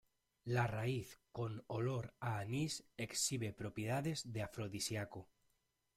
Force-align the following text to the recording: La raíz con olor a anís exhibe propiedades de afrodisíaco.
La 0.45 0.63
raíz 0.65 1.19
con 1.31 1.61
olor 1.67 2.15
a 2.21 2.39
anís 2.39 2.83
exhibe 2.97 3.53
propiedades 3.53 4.33
de 4.33 4.41
afrodisíaco. 4.41 5.29